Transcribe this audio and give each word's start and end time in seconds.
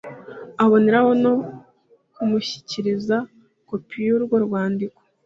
aboneraho 0.63 1.11
no 1.23 1.33
kumushyikiriza 2.13 3.17
kopi 3.69 3.95
y’urwo 4.05 4.35
rwandiko 4.45 4.99